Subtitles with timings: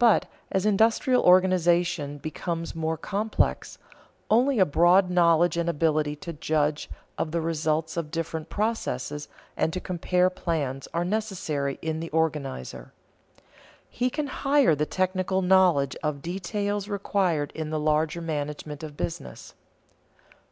[0.00, 3.78] But, as industrial organization becomes more complex,
[4.28, 9.72] only a broad knowledge and ability to judge of the results of different processes and
[9.72, 12.92] to compare plans are necessary in the organizer.
[13.88, 19.54] He can hire the technical knowledge of details required in the larger management of business.